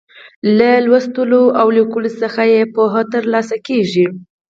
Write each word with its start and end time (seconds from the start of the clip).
له 0.57 0.69
لوستلو 0.85 1.43
او 1.59 1.67
ليکلو 1.77 2.09
څخه 2.21 2.41
يې 2.53 2.61
پوهه 2.75 3.01
تر 3.13 3.23
لاسه 3.33 3.55
کیږي. 3.67 4.05